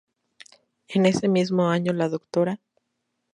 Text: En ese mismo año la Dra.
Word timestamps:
En 0.87 1.05
ese 1.05 1.27
mismo 1.27 1.67
año 1.69 1.93
la 1.93 2.09
Dra. 2.09 2.59